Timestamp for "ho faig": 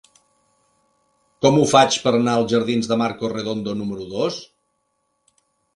1.63-1.99